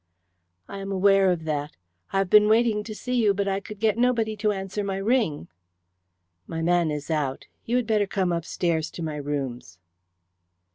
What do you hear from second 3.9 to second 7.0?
nobody to answer my ring." "My man